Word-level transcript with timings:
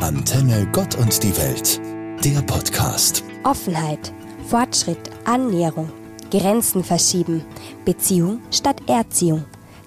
Antenne 0.00 0.66
Gott 0.72 0.94
und 0.96 1.22
die 1.22 1.36
Welt, 1.36 1.78
der 2.24 2.40
Podcast. 2.42 3.22
Offenheit, 3.44 4.12
Fortschritt, 4.46 5.10
Annäherung, 5.26 5.92
Grenzen 6.30 6.82
verschieben, 6.82 7.44
Beziehung 7.84 8.40
statt 8.50 8.80
Erziehung, 8.88 9.44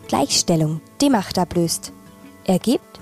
Gleichstellung, 0.08 0.82
die 1.02 1.10
Macht 1.10 1.40
ablöst. 1.40 1.94
Ergibt 2.46 3.00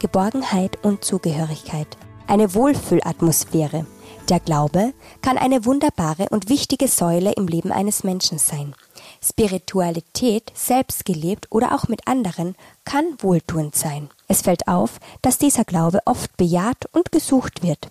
Geborgenheit 0.00 0.84
und 0.84 1.04
Zugehörigkeit, 1.04 1.96
eine 2.26 2.52
Wohlfühlatmosphäre. 2.54 3.86
Der 4.28 4.40
Glaube 4.40 4.94
kann 5.22 5.38
eine 5.38 5.64
wunderbare 5.64 6.26
und 6.30 6.48
wichtige 6.48 6.88
Säule 6.88 7.32
im 7.36 7.46
Leben 7.46 7.70
eines 7.70 8.02
Menschen 8.02 8.38
sein. 8.38 8.74
Spiritualität, 9.22 10.52
selbst 10.54 11.04
gelebt 11.04 11.46
oder 11.50 11.74
auch 11.74 11.88
mit 11.88 12.06
anderen, 12.06 12.56
kann 12.84 13.04
wohltuend 13.18 13.74
sein. 13.74 14.10
Es 14.28 14.42
fällt 14.42 14.68
auf, 14.68 15.00
dass 15.22 15.38
dieser 15.38 15.64
Glaube 15.64 16.00
oft 16.04 16.36
bejaht 16.36 16.86
und 16.92 17.12
gesucht 17.12 17.62
wird, 17.62 17.88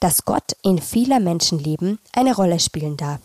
dass 0.00 0.24
Gott 0.24 0.56
in 0.62 0.80
vieler 0.80 1.20
Menschenleben 1.20 1.98
eine 2.12 2.34
Rolle 2.34 2.60
spielen 2.60 2.96
darf. 2.96 3.20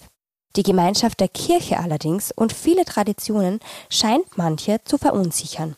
Die 0.56 0.64
Gemeinschaft 0.64 1.20
der 1.20 1.28
Kirche 1.28 1.80
allerdings 1.80 2.32
und 2.32 2.54
viele 2.54 2.84
Traditionen 2.84 3.60
scheint 3.90 4.38
manche 4.38 4.82
zu 4.84 4.98
verunsichern. 4.98 5.76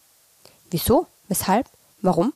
Wieso? 0.70 1.08
Weshalb? 1.28 1.68
Warum? 2.02 2.34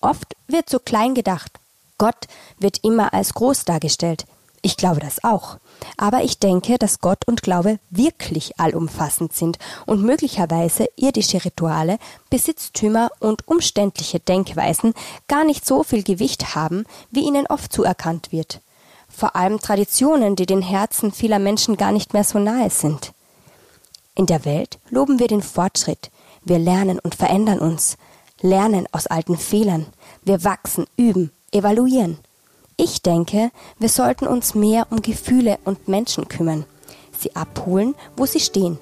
Oft 0.00 0.34
wird 0.48 0.70
so 0.70 0.78
klein 0.78 1.14
gedacht. 1.14 1.52
Gott 1.98 2.26
wird 2.58 2.82
immer 2.84 3.14
als 3.14 3.34
groß 3.34 3.64
dargestellt. 3.64 4.26
Ich 4.66 4.76
glaube 4.76 4.98
das 4.98 5.22
auch. 5.22 5.58
Aber 5.96 6.24
ich 6.24 6.40
denke, 6.40 6.76
dass 6.76 6.98
Gott 6.98 7.28
und 7.28 7.44
Glaube 7.44 7.78
wirklich 7.88 8.58
allumfassend 8.58 9.32
sind 9.32 9.60
und 9.86 10.02
möglicherweise 10.02 10.88
irdische 10.96 11.44
Rituale, 11.44 12.00
Besitztümer 12.30 13.10
und 13.20 13.46
umständliche 13.46 14.18
Denkweisen 14.18 14.92
gar 15.28 15.44
nicht 15.44 15.64
so 15.64 15.84
viel 15.84 16.02
Gewicht 16.02 16.56
haben, 16.56 16.84
wie 17.12 17.28
ihnen 17.28 17.46
oft 17.46 17.72
zuerkannt 17.72 18.32
wird. 18.32 18.60
Vor 19.08 19.36
allem 19.36 19.60
Traditionen, 19.60 20.34
die 20.34 20.46
den 20.46 20.62
Herzen 20.62 21.12
vieler 21.12 21.38
Menschen 21.38 21.76
gar 21.76 21.92
nicht 21.92 22.12
mehr 22.12 22.24
so 22.24 22.40
nahe 22.40 22.70
sind. 22.70 23.12
In 24.16 24.26
der 24.26 24.44
Welt 24.44 24.80
loben 24.90 25.20
wir 25.20 25.28
den 25.28 25.42
Fortschritt. 25.42 26.10
Wir 26.44 26.58
lernen 26.58 26.98
und 26.98 27.14
verändern 27.14 27.60
uns, 27.60 27.98
lernen 28.40 28.88
aus 28.90 29.06
alten 29.06 29.38
Fehlern. 29.38 29.86
Wir 30.24 30.42
wachsen, 30.42 30.86
üben, 30.96 31.30
evaluieren. 31.52 32.18
Ich 32.78 33.00
denke, 33.00 33.50
wir 33.78 33.88
sollten 33.88 34.26
uns 34.26 34.54
mehr 34.54 34.86
um 34.90 35.00
Gefühle 35.00 35.58
und 35.64 35.88
Menschen 35.88 36.28
kümmern, 36.28 36.66
sie 37.18 37.34
abholen, 37.34 37.94
wo 38.18 38.26
sie 38.26 38.38
stehen. 38.38 38.78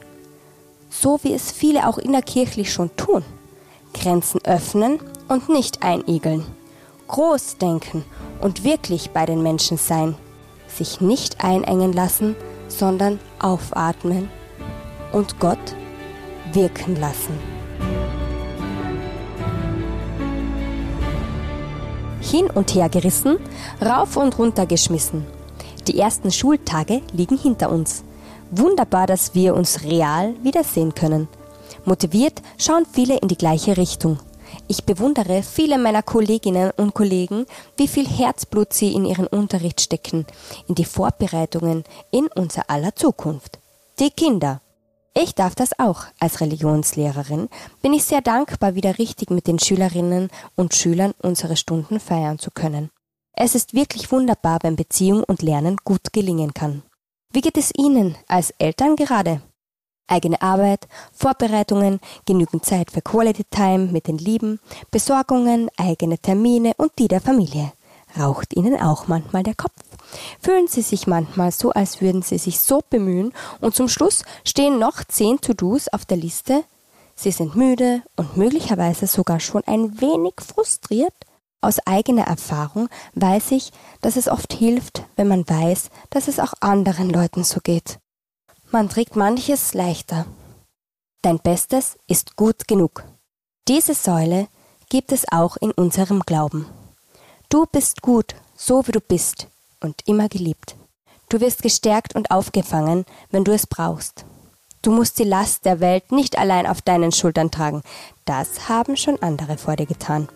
So 0.91 1.21
wie 1.23 1.33
es 1.33 1.53
viele 1.53 1.89
auch 1.89 1.99
innerkirchlich 1.99 2.73
schon 2.73 2.95
tun. 2.97 3.25
Grenzen 3.93 4.41
öffnen 4.45 4.99
und 5.29 5.49
nicht 5.49 5.85
einigeln. 5.85 6.45
Groß 7.07 7.59
denken 7.59 8.05
und 8.41 8.65
wirklich 8.65 9.11
bei 9.11 9.27
den 9.27 9.45
Menschen 9.45 9.77
sein. 9.77 10.17
Sich 10.67 11.01
nicht 11.01 11.45
einengen 11.45 11.93
lassen, 11.93 12.35
sondern 12.67 13.21
aufatmen 13.39 14.29
und 15.13 15.39
Gott 15.39 15.77
wirken 16.53 16.97
lassen. 16.97 17.54
Hin 22.35 22.51
und 22.51 22.75
her 22.75 22.89
gerissen, 22.89 23.37
rauf 23.81 24.17
und 24.17 24.37
runter 24.41 24.67
geschmissen. 24.67 25.25
Die 25.87 26.01
ersten 26.01 26.33
Schultage 26.33 27.01
liegen 27.13 27.39
hinter 27.39 27.71
uns. 27.71 28.03
Wunderbar, 28.51 29.07
dass 29.07 29.37
wir 29.37 29.55
uns 29.55 29.85
real 29.85 30.35
wiedersehen 30.43 30.97
können. 30.97 31.29
Motiviert 31.85 32.43
schauen 32.59 32.87
viele 32.91 33.19
in 33.19 33.29
die 33.29 33.39
gleiche 33.39 33.77
Richtung. 33.77 34.19
Ich 34.67 34.83
bewundere 34.83 35.45
viele 35.45 35.79
meiner 35.79 36.03
Kolleginnen 36.03 36.73
und 36.77 36.93
Kollegen, 36.93 37.47
wie 37.77 37.87
viel 37.87 38.09
Herzblut 38.09 38.73
sie 38.73 38.93
in 38.95 39.05
ihren 39.05 39.29
Unterricht 39.29 39.81
stecken, 39.81 40.27
in 40.67 40.75
die 40.75 40.85
Vorbereitungen, 40.85 41.85
in 42.11 42.27
unser 42.35 42.69
aller 42.69 42.97
Zukunft. 42.97 43.61
Die 44.01 44.11
Kinder. 44.11 44.61
Ich 45.17 45.37
darf 45.37 45.55
das 45.55 45.79
auch. 45.79 46.07
Als 46.19 46.41
Religionslehrerin 46.41 47.49
bin 47.83 47.93
ich 47.93 48.05
sehr 48.05 48.21
dankbar, 48.21 48.75
wieder 48.75 48.99
richtig 48.99 49.31
mit 49.31 49.47
den 49.47 49.61
Schülerinnen 49.61 50.29
und 50.57 50.75
Schülern 50.75 51.15
unsere 51.23 51.57
Stunden 51.57 52.01
feiern 52.01 52.41
zu 52.41 52.51
können. 52.51 52.91
Es 53.33 53.55
ist 53.55 53.75
wirklich 53.75 54.11
wunderbar, 54.11 54.59
wenn 54.63 54.75
Beziehung 54.75 55.23
und 55.23 55.43
Lernen 55.43 55.77
gut 55.85 56.13
gelingen 56.13 56.53
kann. 56.53 56.83
Wie 57.33 57.41
geht 57.41 57.57
es 57.57 57.71
Ihnen 57.77 58.17
als 58.27 58.51
Eltern 58.59 58.97
gerade? 58.97 59.41
Eigene 60.09 60.43
Arbeit, 60.43 60.89
Vorbereitungen, 61.13 62.01
genügend 62.27 62.65
Zeit 62.65 62.91
für 62.91 63.01
Quality 63.01 63.45
Time 63.51 63.87
mit 63.87 64.09
den 64.09 64.19
Lieben, 64.19 64.61
Besorgungen, 64.91 65.71
eigene 65.77 66.19
Termine 66.19 66.73
und 66.77 66.93
die 66.99 67.09
der 67.09 67.21
Familie. 67.21 67.73
Raucht 68.19 68.55
Ihnen 68.55 68.81
auch 68.81 69.09
manchmal 69.09 69.45
der 69.45 69.55
Kopf? 69.55 69.73
Fühlen 70.41 70.69
Sie 70.69 70.83
sich 70.83 71.07
manchmal 71.07 71.53
so, 71.53 71.71
als 71.71 72.01
würden 72.01 72.23
Sie 72.23 72.39
sich 72.39 72.61
so 72.61 72.81
bemühen 72.89 73.33
und 73.61 73.75
zum 73.75 73.89
Schluss 73.89 74.25
stehen 74.45 74.79
noch 74.79 75.05
zehn 75.05 75.41
To-Dos 75.41 75.89
auf 75.89 76.05
der 76.05 76.17
Liste? 76.17 76.65
Sie 77.15 77.31
sind 77.31 77.55
müde 77.55 78.03
und 78.17 78.37
möglicherweise 78.37 79.07
sogar 79.07 79.41
schon 79.41 79.63
ein 79.67 80.01
wenig 80.01 80.35
frustriert? 80.41 81.15
Aus 81.61 81.79
eigener 81.87 82.27
Erfahrung 82.27 82.89
weiß 83.15 83.53
ich, 83.53 83.73
dass 84.03 84.17
es 84.17 84.29
oft 84.29 84.53
hilft, 84.53 85.05
wenn 85.17 85.29
man 85.29 85.49
weiß, 85.49 85.89
dass 86.11 86.29
es 86.29 86.39
auch 86.39 86.53
anderen 86.61 87.09
Leuten 87.09 87.45
so 87.45 87.61
geht. 87.63 87.99
Man 88.71 88.89
trägt 88.89 89.17
manches 89.17 89.73
leichter. 89.73 90.27
Dein 91.23 91.39
Bestes 91.39 91.97
ist 92.07 92.37
gut 92.37 92.69
genug. 92.69 93.05
Diese 93.67 93.95
Säule 93.95 94.49
gibt 94.91 95.11
es 95.13 95.25
auch 95.33 95.57
in 95.57 95.71
unserem 95.71 96.21
Glauben. 96.21 96.67
Du 97.49 97.65
bist 97.71 98.03
gut, 98.03 98.35
so 98.55 98.87
wie 98.87 98.93
du 98.93 99.01
bist 99.01 99.49
und 99.85 100.01
immer 100.07 100.29
geliebt. 100.29 100.77
Du 101.29 101.41
wirst 101.41 101.63
gestärkt 101.63 102.15
und 102.15 102.31
aufgefangen, 102.31 103.05
wenn 103.31 103.45
du 103.45 103.53
es 103.53 103.67
brauchst. 103.67 104.25
Du 104.83 104.91
musst 104.91 105.19
die 105.19 105.25
Last 105.25 105.65
der 105.65 105.81
Welt 105.81 106.13
nicht 106.13 106.39
allein 106.39 106.67
auf 106.67 106.83
deinen 106.83 107.13
Schultern 107.13 107.51
tragen. 107.51 107.83
Das 108.25 108.69
haben 108.69 108.97
schon 108.97 109.23
andere 109.23 109.57
vor 109.57 109.77
dir 109.77 109.87
getan. 109.87 110.29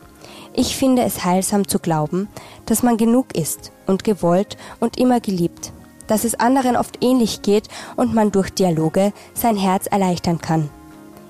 Ich 0.54 0.76
finde 0.76 1.02
es 1.02 1.24
heilsam 1.24 1.68
zu 1.68 1.78
glauben, 1.78 2.28
dass 2.66 2.82
man 2.82 2.96
genug 2.96 3.36
ist 3.36 3.72
und 3.86 4.04
gewollt 4.04 4.56
und 4.80 4.96
immer 4.96 5.20
geliebt, 5.20 5.72
dass 6.06 6.24
es 6.24 6.34
anderen 6.34 6.76
oft 6.76 7.04
ähnlich 7.04 7.42
geht 7.42 7.68
und 7.96 8.14
man 8.14 8.32
durch 8.32 8.50
Dialoge 8.50 9.12
sein 9.34 9.56
Herz 9.56 9.86
erleichtern 9.86 10.40
kann. 10.40 10.70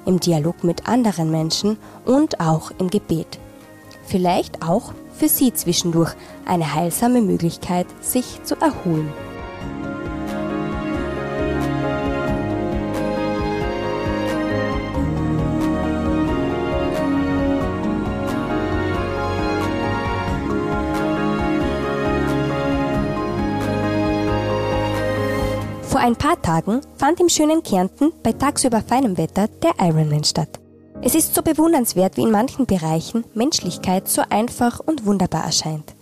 Im 0.06 0.20
Dialog 0.20 0.62
mit 0.64 0.88
anderen 0.88 1.30
Menschen 1.30 1.76
und 2.04 2.40
auch 2.40 2.70
im 2.78 2.88
Gebet. 2.88 3.38
Vielleicht 4.06 4.62
auch 4.62 4.94
für 5.18 5.28
sie 5.28 5.52
zwischendurch 5.52 6.14
eine 6.46 6.74
heilsame 6.74 7.20
Möglichkeit, 7.20 7.86
sich 8.00 8.42
zu 8.44 8.54
erholen. 8.56 9.12
Vor 25.82 26.00
ein 26.00 26.14
paar 26.14 26.40
Tagen 26.40 26.80
fand 26.96 27.18
im 27.18 27.28
schönen 27.28 27.62
Kärnten 27.64 28.12
bei 28.22 28.32
tagsüber 28.32 28.80
feinem 28.80 29.18
Wetter 29.18 29.48
der 29.48 29.72
Ironman 29.80 30.22
statt. 30.22 30.60
Es 31.00 31.14
ist 31.14 31.32
so 31.32 31.42
bewundernswert, 31.42 32.16
wie 32.16 32.22
in 32.22 32.32
manchen 32.32 32.66
Bereichen 32.66 33.24
Menschlichkeit 33.32 34.08
so 34.08 34.22
einfach 34.30 34.80
und 34.80 35.06
wunderbar 35.06 35.44
erscheint. 35.44 35.94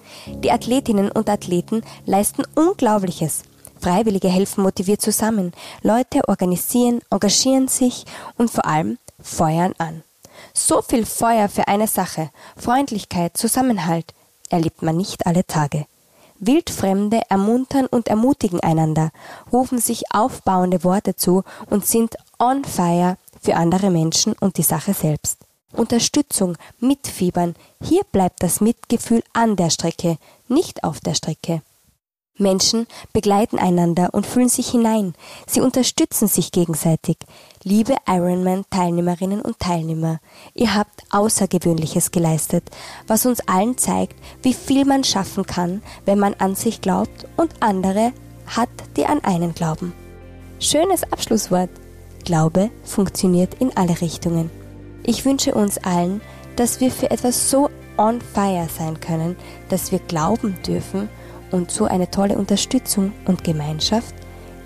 Die 0.42 0.50
Athletinnen 0.50 1.10
und 1.10 1.28
Athleten 1.28 1.82
leisten 2.06 2.44
Unglaubliches. 2.54 3.42
Freiwillige 3.78 4.28
helfen 4.28 4.62
motiviert 4.62 5.02
zusammen, 5.02 5.52
Leute 5.82 6.26
organisieren, 6.28 7.00
engagieren 7.10 7.68
sich 7.68 8.06
und 8.38 8.50
vor 8.50 8.64
allem 8.64 8.96
feuern 9.20 9.74
an. 9.76 10.02
So 10.54 10.80
viel 10.80 11.04
Feuer 11.04 11.50
für 11.50 11.68
eine 11.68 11.88
Sache, 11.88 12.30
Freundlichkeit, 12.56 13.36
Zusammenhalt 13.36 14.14
erlebt 14.48 14.80
man 14.80 14.96
nicht 14.96 15.26
alle 15.26 15.46
Tage. 15.46 15.86
Wildfremde 16.38 17.20
ermuntern 17.28 17.86
und 17.86 18.08
ermutigen 18.08 18.60
einander, 18.60 19.10
rufen 19.52 19.78
sich 19.78 20.04
aufbauende 20.12 20.84
Worte 20.84 21.16
zu 21.16 21.44
und 21.68 21.86
sind 21.86 22.16
on 22.38 22.64
fire 22.64 23.16
für 23.46 23.54
andere 23.54 23.90
Menschen 23.90 24.32
und 24.40 24.56
die 24.56 24.64
Sache 24.64 24.92
selbst. 24.92 25.38
Unterstützung, 25.72 26.56
Mitfiebern, 26.80 27.54
hier 27.80 28.02
bleibt 28.10 28.42
das 28.42 28.60
Mitgefühl 28.60 29.22
an 29.34 29.54
der 29.54 29.70
Strecke, 29.70 30.18
nicht 30.48 30.82
auf 30.82 30.98
der 30.98 31.14
Strecke. 31.14 31.62
Menschen 32.38 32.88
begleiten 33.12 33.58
einander 33.60 34.08
und 34.12 34.26
fühlen 34.26 34.48
sich 34.48 34.68
hinein. 34.68 35.14
Sie 35.46 35.60
unterstützen 35.60 36.26
sich 36.26 36.50
gegenseitig. 36.50 37.18
Liebe 37.62 37.94
Ironman-Teilnehmerinnen 38.08 39.40
und 39.40 39.60
Teilnehmer, 39.60 40.18
ihr 40.54 40.74
habt 40.74 41.04
Außergewöhnliches 41.10 42.10
geleistet, 42.10 42.64
was 43.06 43.26
uns 43.26 43.46
allen 43.46 43.78
zeigt, 43.78 44.16
wie 44.42 44.54
viel 44.54 44.84
man 44.84 45.04
schaffen 45.04 45.46
kann, 45.46 45.82
wenn 46.04 46.18
man 46.18 46.34
an 46.34 46.56
sich 46.56 46.80
glaubt 46.80 47.28
und 47.36 47.62
andere 47.62 48.12
hat, 48.48 48.70
die 48.96 49.06
an 49.06 49.22
einen 49.22 49.54
glauben. 49.54 49.92
Schönes 50.58 51.04
Abschlusswort. 51.04 51.70
Glaube 52.26 52.70
funktioniert 52.82 53.54
in 53.60 53.70
alle 53.76 54.00
Richtungen. 54.00 54.50
Ich 55.04 55.24
wünsche 55.24 55.54
uns 55.54 55.78
allen, 55.78 56.20
dass 56.56 56.80
wir 56.80 56.90
für 56.90 57.12
etwas 57.12 57.50
so 57.50 57.70
on 57.96 58.20
fire 58.20 58.66
sein 58.68 58.98
können, 58.98 59.36
dass 59.68 59.92
wir 59.92 60.00
glauben 60.00 60.56
dürfen 60.66 61.08
und 61.52 61.70
so 61.70 61.84
eine 61.84 62.10
tolle 62.10 62.36
Unterstützung 62.36 63.12
und 63.26 63.44
Gemeinschaft 63.44 64.12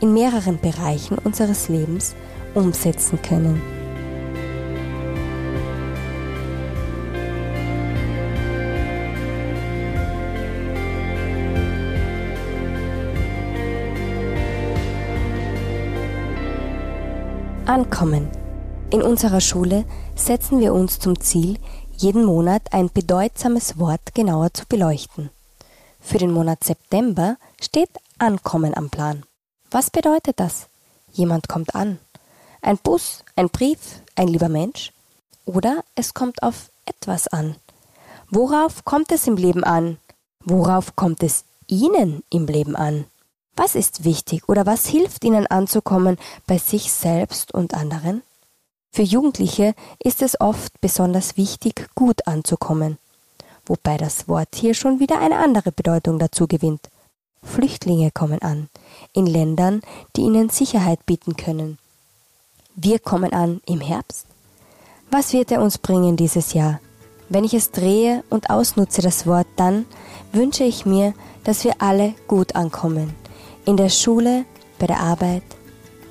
in 0.00 0.14
mehreren 0.14 0.58
Bereichen 0.58 1.18
unseres 1.18 1.68
Lebens 1.68 2.16
umsetzen 2.54 3.20
können. 3.20 3.79
Ankommen. 17.70 18.28
In 18.90 19.00
unserer 19.00 19.40
Schule 19.40 19.84
setzen 20.17 20.58
wir 20.58 20.75
uns 20.75 20.99
zum 20.99 21.20
Ziel, 21.20 21.56
jeden 21.96 22.25
Monat 22.25 22.72
ein 22.72 22.90
bedeutsames 22.93 23.78
Wort 23.78 24.12
genauer 24.12 24.52
zu 24.52 24.67
beleuchten. 24.67 25.31
Für 26.00 26.19
den 26.19 26.32
Monat 26.32 26.64
September 26.64 27.37
steht 27.61 27.90
Ankommen 28.19 28.76
am 28.76 28.90
Plan. 28.90 29.22
Was 29.70 29.88
bedeutet 29.88 30.40
das? 30.40 30.67
Jemand 31.12 31.46
kommt 31.46 31.76
an. 31.76 32.00
Ein 32.61 32.76
Bus, 32.76 33.22
ein 33.37 33.50
Brief, 33.50 34.02
ein 34.16 34.26
lieber 34.26 34.49
Mensch? 34.49 34.93
Oder 35.44 35.84
es 35.94 36.12
kommt 36.12 36.43
auf 36.43 36.73
etwas 36.87 37.28
an. 37.28 37.55
Worauf 38.31 38.84
kommt 38.84 39.12
es 39.12 39.28
im 39.28 39.37
Leben 39.37 39.62
an? 39.62 39.99
Worauf 40.44 40.96
kommt 40.96 41.23
es 41.23 41.44
Ihnen 41.69 42.25
im 42.31 42.46
Leben 42.46 42.75
an? 42.75 43.05
Was 43.62 43.74
ist 43.74 44.04
wichtig 44.04 44.48
oder 44.48 44.64
was 44.64 44.86
hilft 44.86 45.22
Ihnen 45.22 45.46
anzukommen 45.46 46.16
bei 46.46 46.56
sich 46.56 46.90
selbst 46.90 47.52
und 47.52 47.74
anderen? 47.74 48.22
Für 48.90 49.02
Jugendliche 49.02 49.74
ist 49.98 50.22
es 50.22 50.40
oft 50.40 50.80
besonders 50.80 51.36
wichtig, 51.36 51.86
gut 51.94 52.26
anzukommen, 52.26 52.96
wobei 53.66 53.98
das 53.98 54.28
Wort 54.28 54.48
hier 54.54 54.72
schon 54.72 54.98
wieder 54.98 55.20
eine 55.20 55.36
andere 55.36 55.72
Bedeutung 55.72 56.18
dazu 56.18 56.46
gewinnt. 56.46 56.88
Flüchtlinge 57.42 58.10
kommen 58.10 58.40
an, 58.40 58.70
in 59.12 59.26
Ländern, 59.26 59.82
die 60.16 60.22
ihnen 60.22 60.48
Sicherheit 60.48 61.04
bieten 61.04 61.36
können. 61.36 61.76
Wir 62.76 62.98
kommen 62.98 63.34
an 63.34 63.60
im 63.66 63.82
Herbst. 63.82 64.24
Was 65.10 65.34
wird 65.34 65.52
er 65.52 65.60
uns 65.60 65.76
bringen 65.76 66.16
dieses 66.16 66.54
Jahr? 66.54 66.80
Wenn 67.28 67.44
ich 67.44 67.52
es 67.52 67.72
drehe 67.72 68.24
und 68.30 68.48
ausnutze 68.48 69.02
das 69.02 69.26
Wort, 69.26 69.48
dann 69.56 69.84
wünsche 70.32 70.64
ich 70.64 70.86
mir, 70.86 71.12
dass 71.44 71.62
wir 71.64 71.74
alle 71.82 72.14
gut 72.26 72.56
ankommen. 72.56 73.19
In 73.64 73.76
der 73.76 73.88
Schule, 73.88 74.44
bei 74.78 74.86
der 74.86 75.00
Arbeit, 75.00 75.42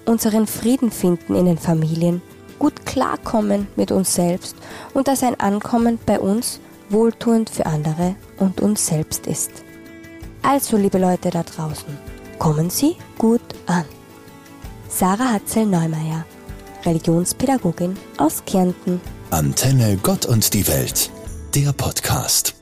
unseren 0.05 0.47
Frieden 0.47 0.91
finden 0.91 1.35
in 1.35 1.45
den 1.45 1.57
Familien, 1.57 2.21
gut 2.59 2.85
klarkommen 2.85 3.67
mit 3.75 3.91
uns 3.91 4.13
selbst 4.13 4.55
und 4.93 5.07
dass 5.07 5.23
ein 5.23 5.39
Ankommen 5.39 5.97
bei 6.05 6.19
uns 6.19 6.59
wohltuend 6.89 7.49
für 7.49 7.65
andere 7.65 8.15
und 8.37 8.61
uns 8.61 8.85
selbst 8.85 9.27
ist. 9.27 9.51
Also, 10.41 10.77
liebe 10.77 10.97
Leute 10.97 11.29
da 11.29 11.43
draußen, 11.43 11.97
kommen 12.37 12.69
Sie 12.69 12.95
gut 13.17 13.41
an. 13.65 13.85
Sarah 14.87 15.33
Hatzel-Neumeier, 15.33 16.25
Religionspädagogin 16.85 17.95
aus 18.17 18.43
Kärnten. 18.45 19.01
Antenne 19.29 19.97
Gott 20.01 20.25
und 20.25 20.53
die 20.53 20.67
Welt, 20.67 21.11
der 21.53 21.73
Podcast. 21.73 22.58